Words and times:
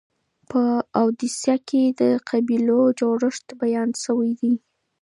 په 0.49 0.61
اودیسه 1.01 1.55
کي 1.67 1.83
د 1.99 2.01
قبیلو 2.29 2.81
جوړښت 2.99 3.47
بیان 3.61 3.89
سوی 4.03 4.31
دی. 4.41 4.53